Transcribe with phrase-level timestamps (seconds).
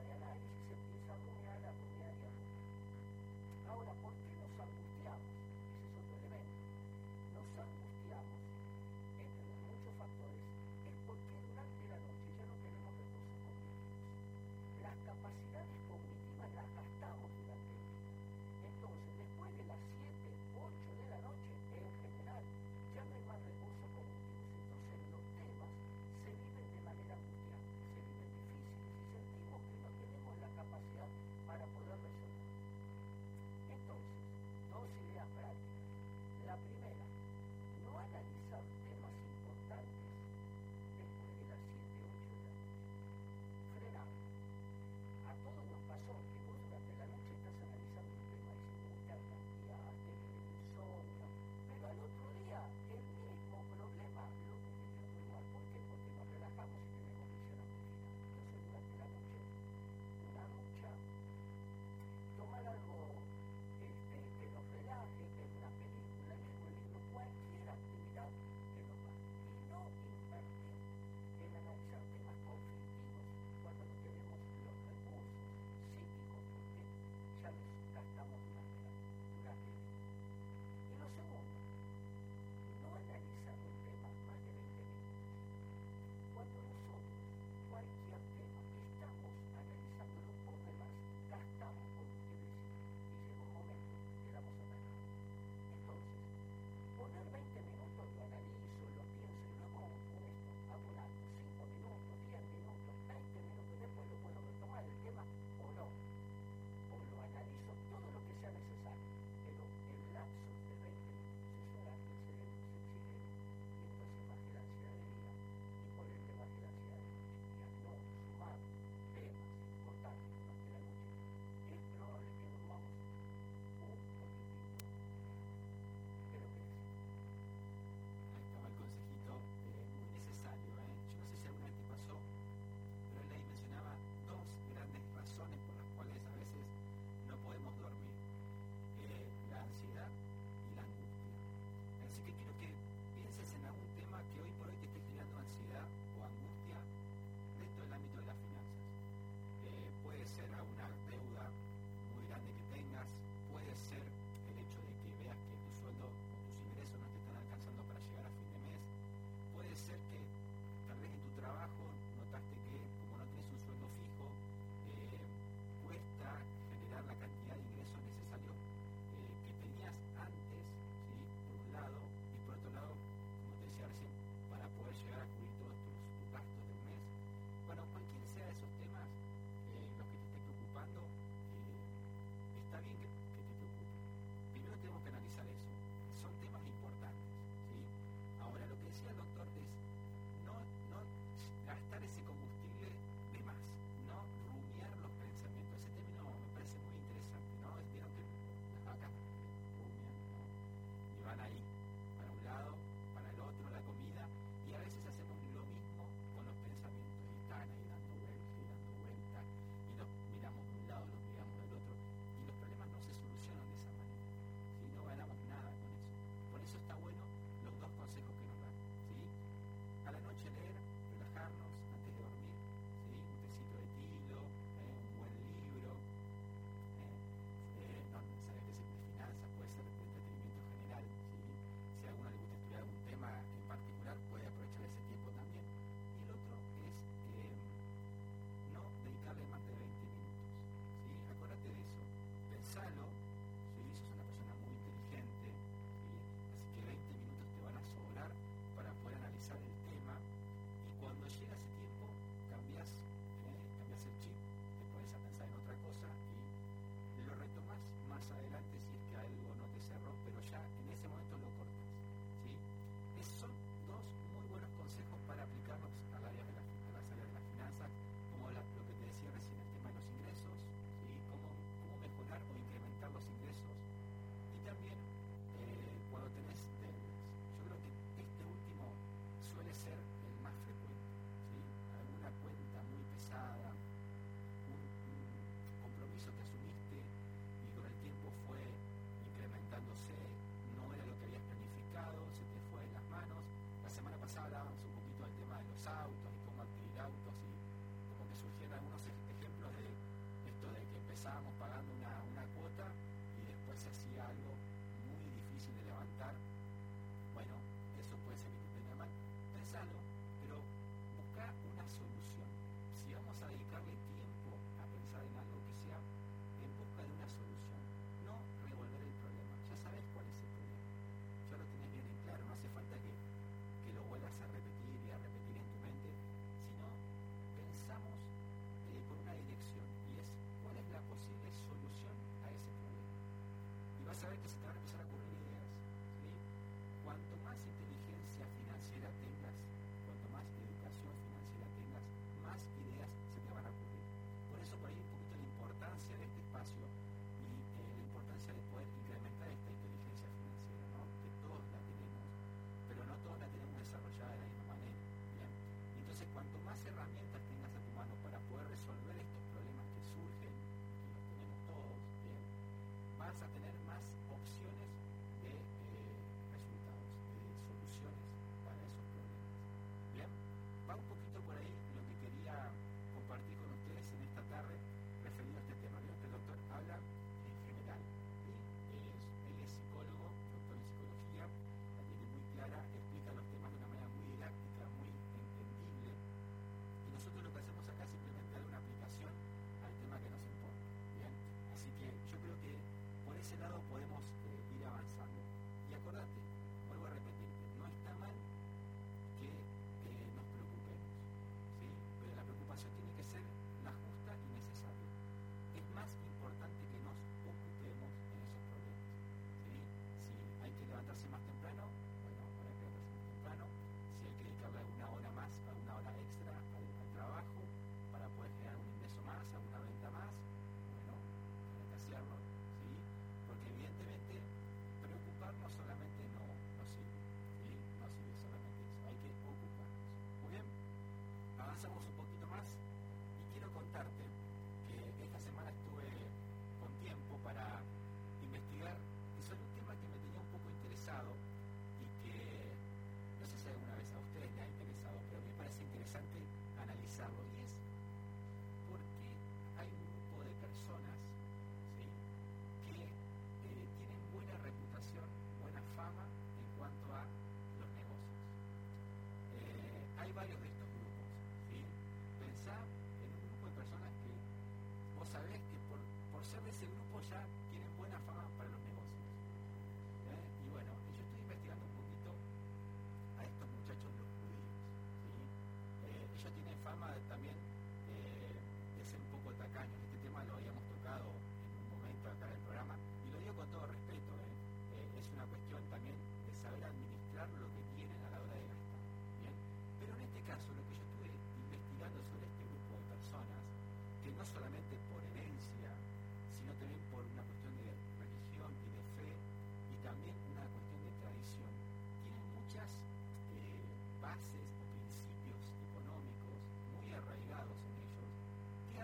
[0.00, 0.29] Mariana.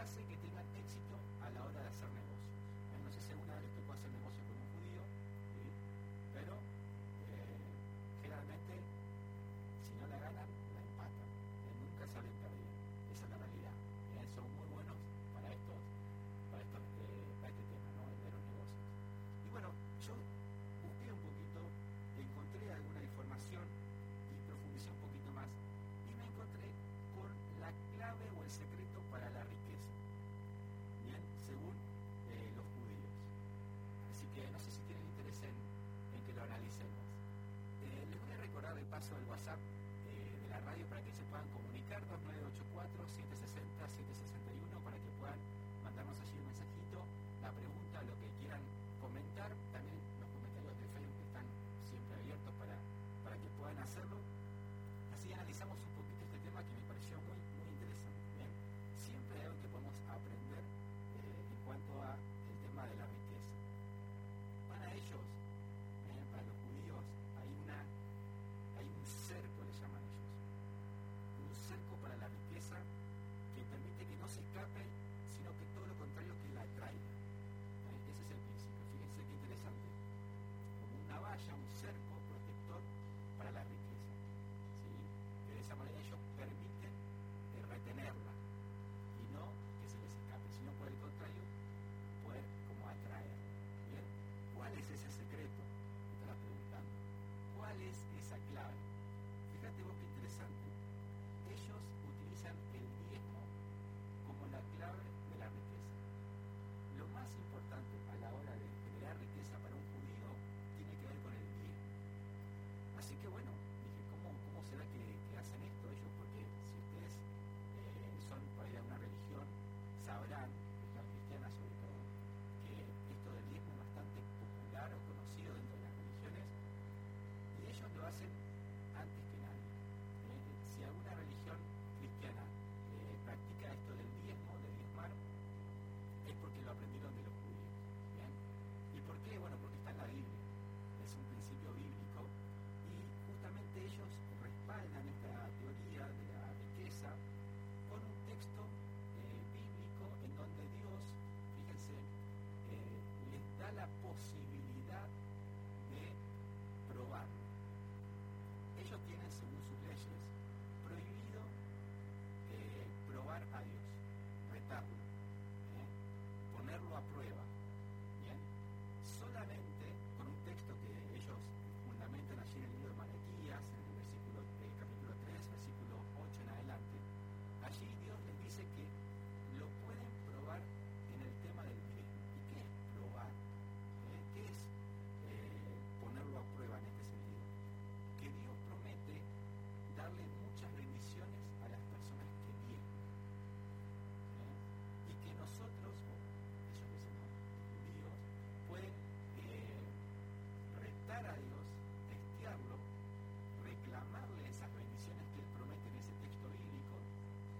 [0.06, 2.25] hace que tengan éxito a la hora de hacer negocios.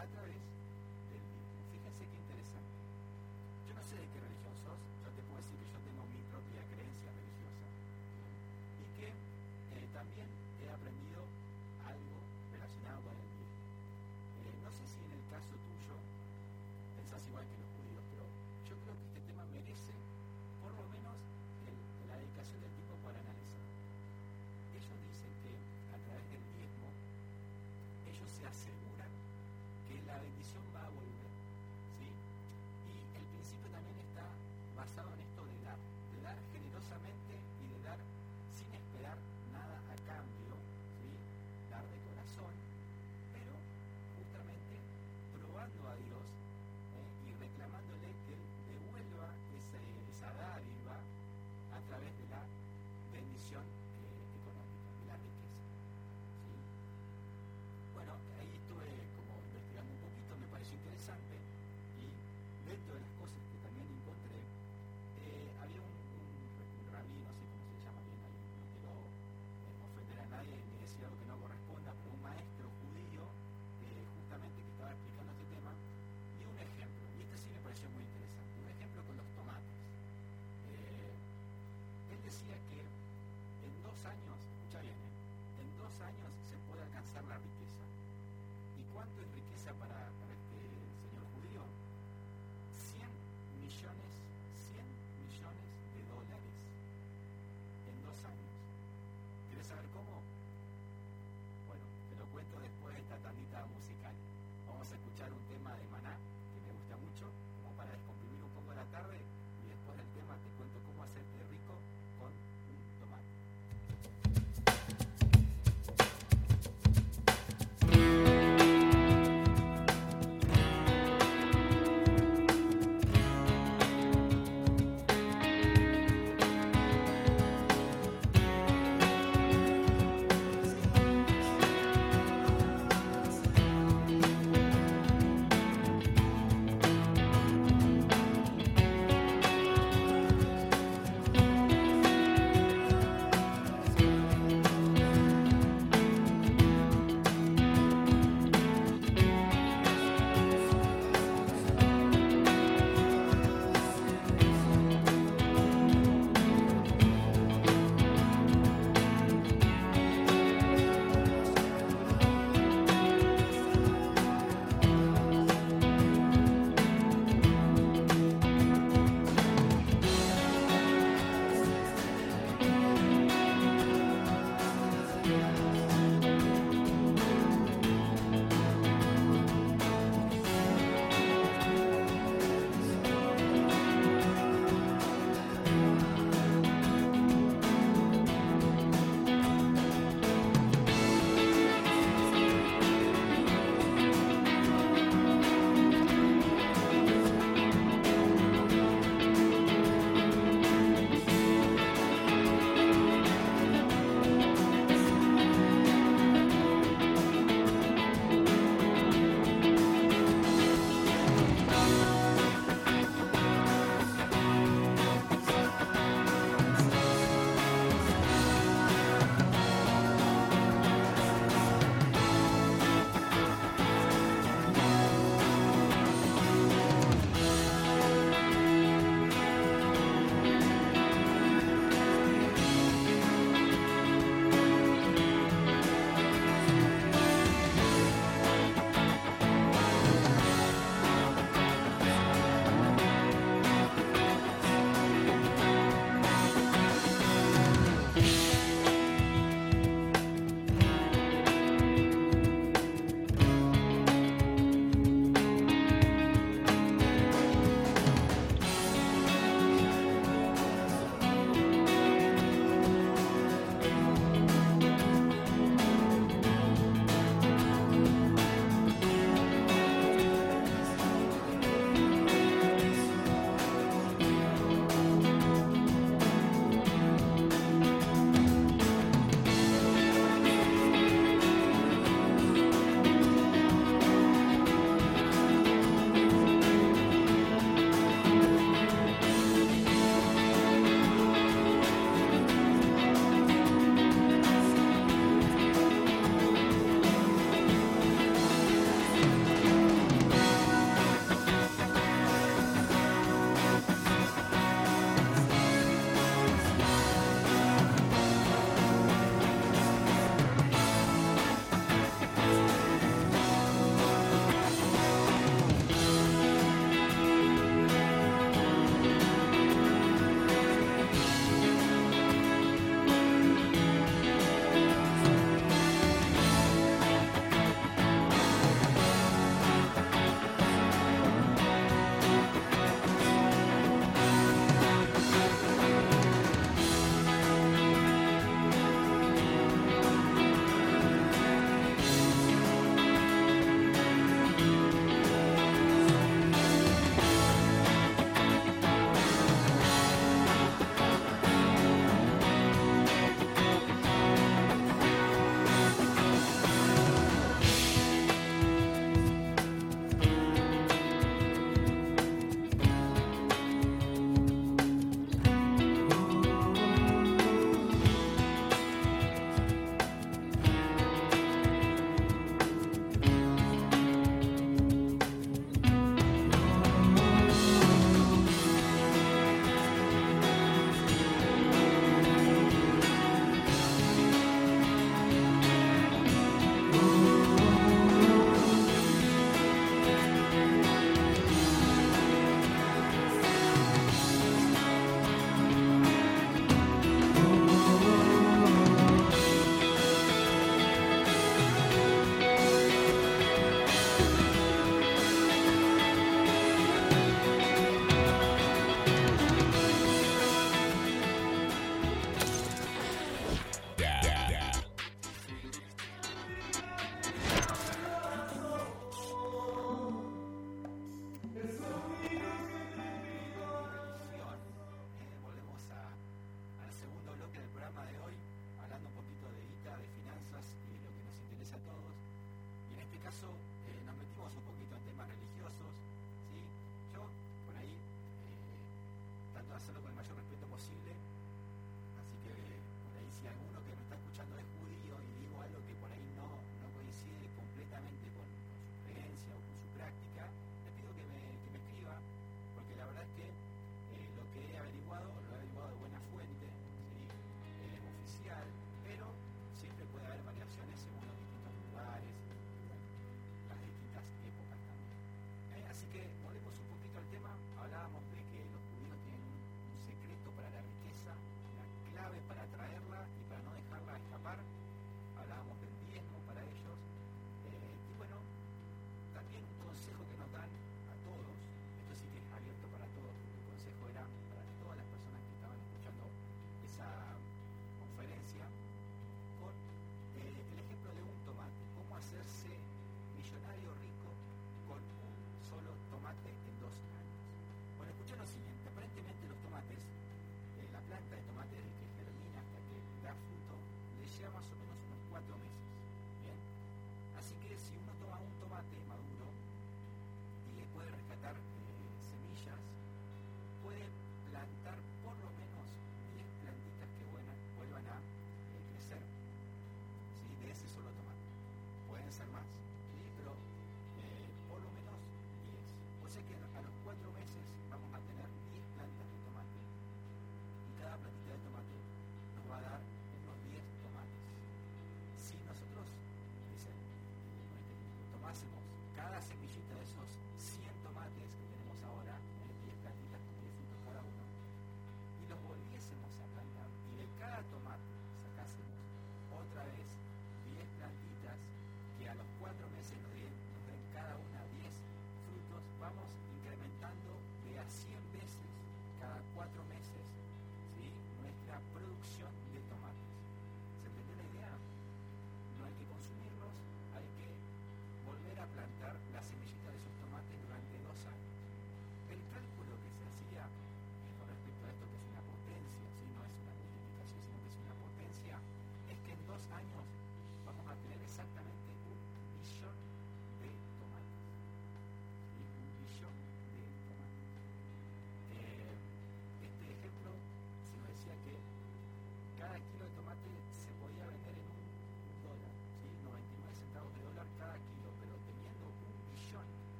[0.00, 0.39] I-30.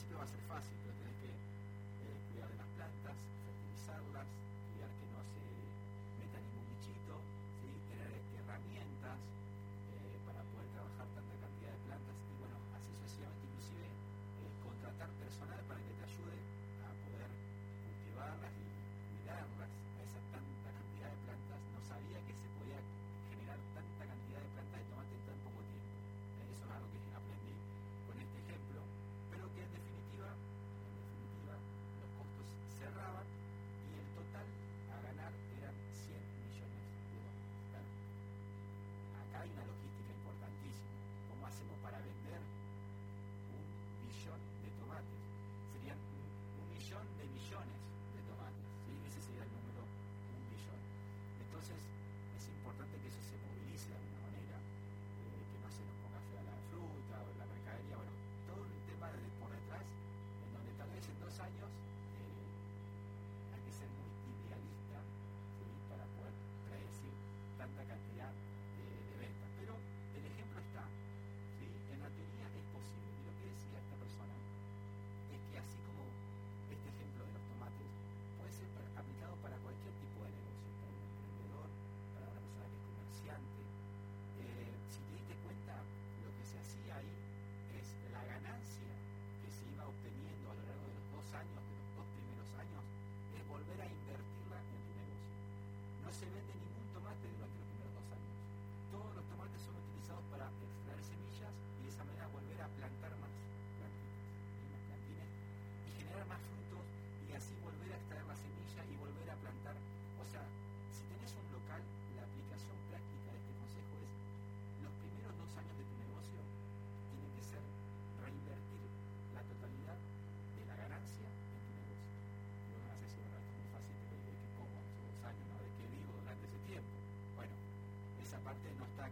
[0.00, 0.16] Principio
[0.48, 0.89] va a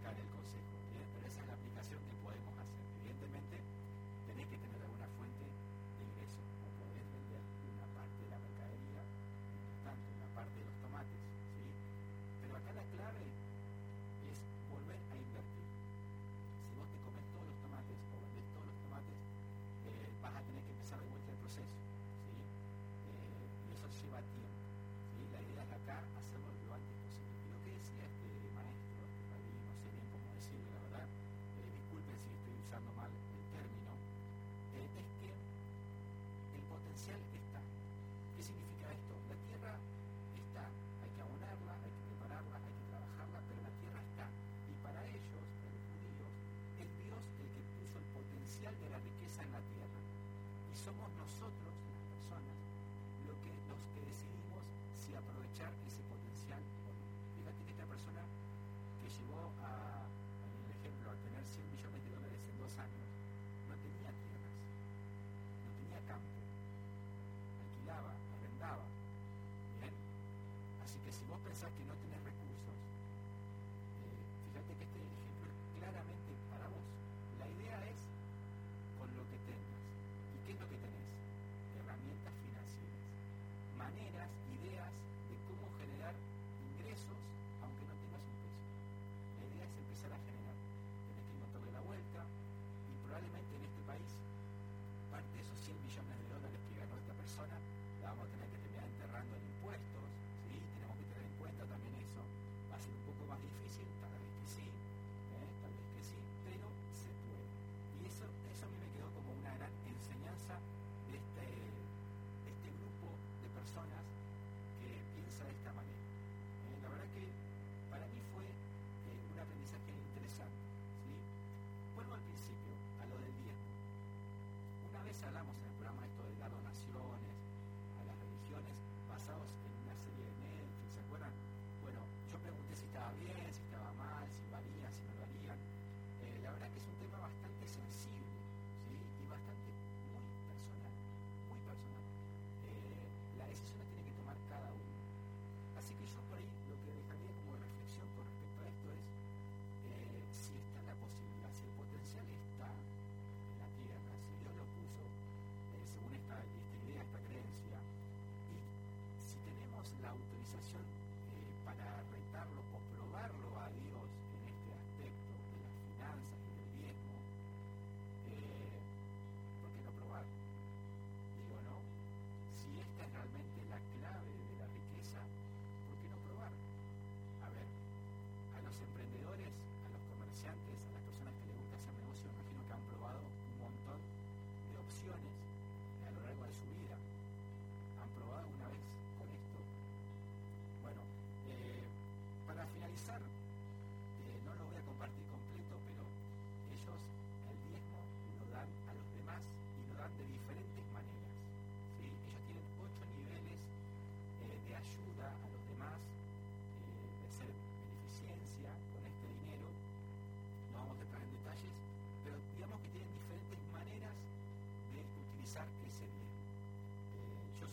[0.04, 0.37] acá en
[50.88, 51.67] somos nosotros,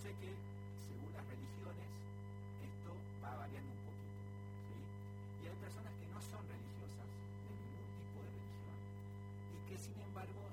[0.05, 0.29] sé que
[0.85, 1.89] según las religiones
[2.61, 2.93] esto
[3.25, 4.21] va variando un poquito.
[5.41, 8.77] Y hay personas que no son religiosas de ningún tipo de religión
[9.49, 10.44] y que sin embargo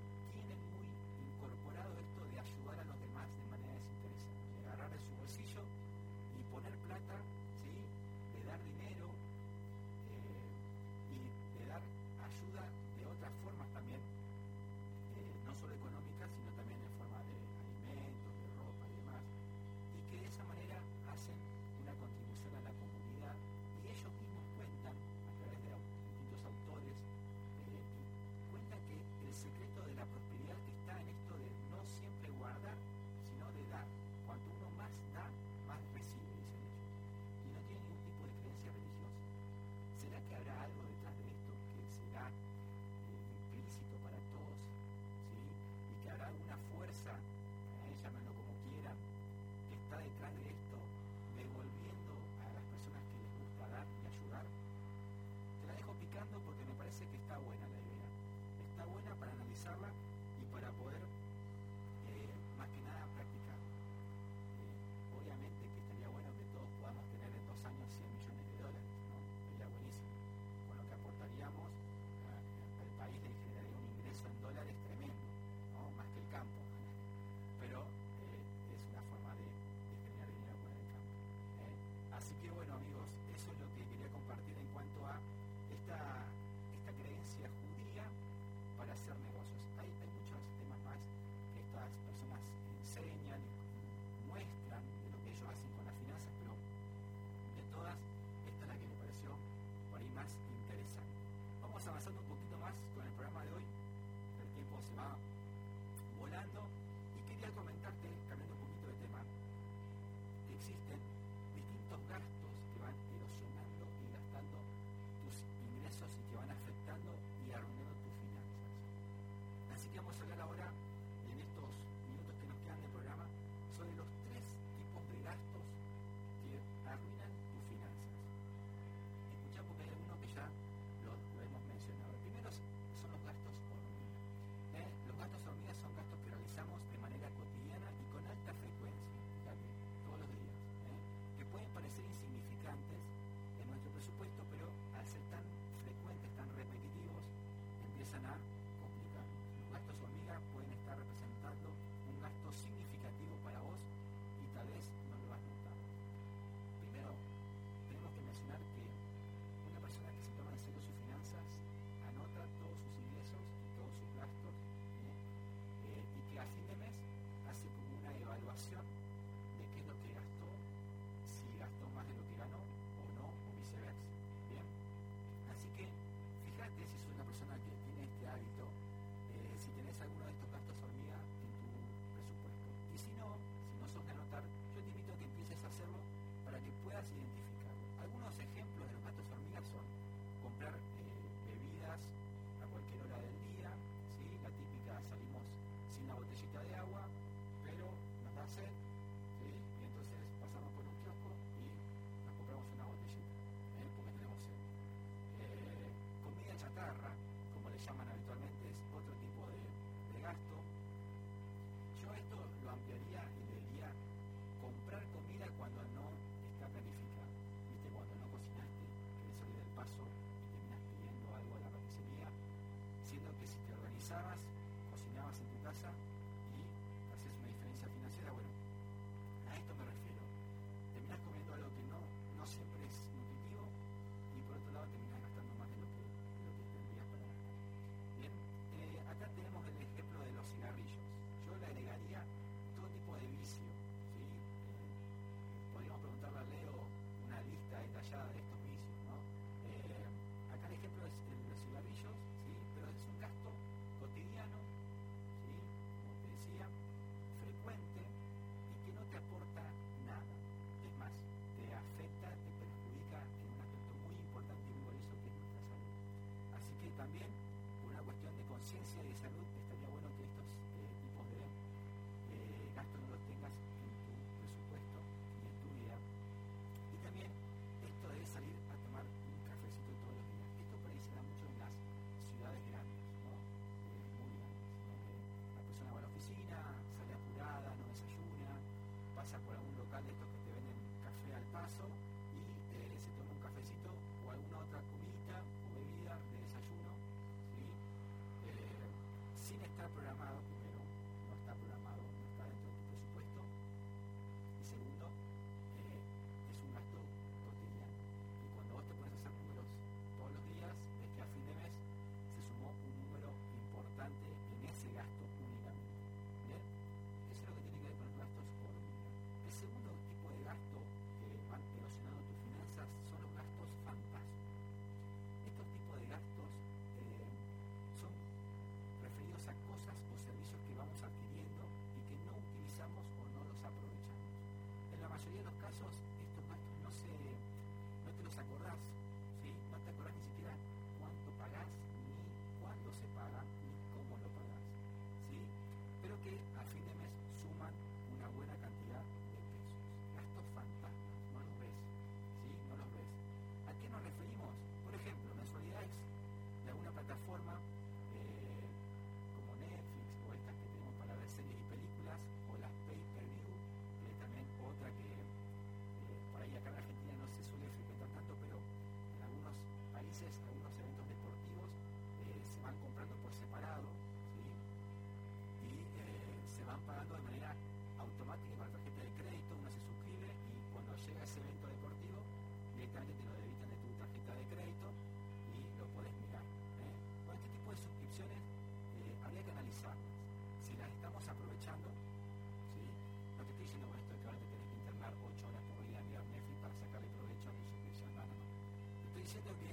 [399.33, 399.72] Sedoge.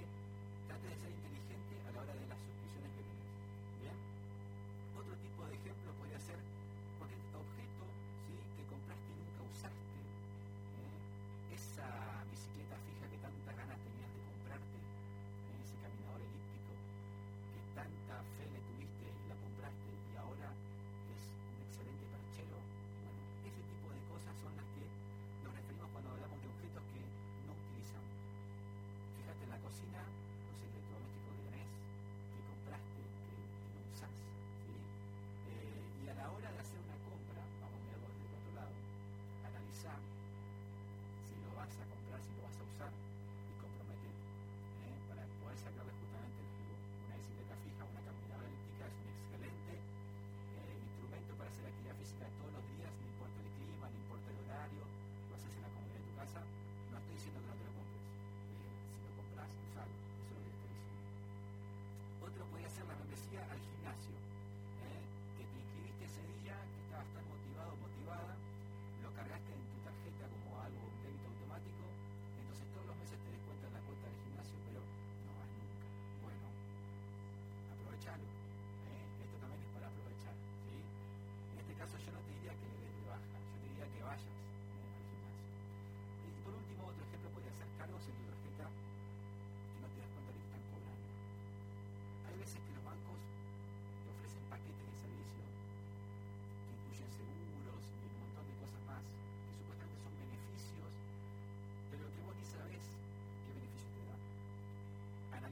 [29.69, 30.01] cocina.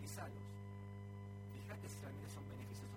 [0.08, 0.40] Analízalos.
[1.52, 2.97] Fíjate si realmente son beneficiosos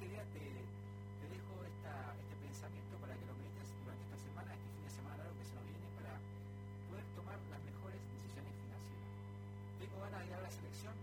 [0.00, 1.92] esta idea te, te dejo esta,
[2.24, 5.44] este pensamiento para que lo medites durante esta semana, este fin de semana largo que
[5.44, 6.16] se nos viene, para
[6.88, 9.12] poder tomar las mejores decisiones financieras.
[9.76, 10.94] Tengo ganas de ir a la selección,